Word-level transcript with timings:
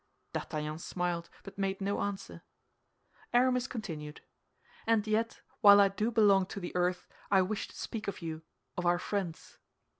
D'Artagnan 0.33 0.79
smiled, 0.79 1.29
but 1.43 1.59
made 1.59 1.79
no 1.79 2.01
answer. 2.01 2.41
Aramis 3.35 3.67
continued, 3.67 4.21
"And 4.87 5.05
yet, 5.05 5.41
while 5.59 5.79
I 5.79 5.89
do 5.89 6.09
belong 6.09 6.47
to 6.47 6.59
the 6.59 6.75
earth, 6.75 7.07
I 7.29 7.43
wish 7.43 7.67
to 7.67 7.75
speak 7.77 8.07
of 8.07 8.19
you—of 8.19 8.83
our 8.83 8.97
friends." 8.97 9.59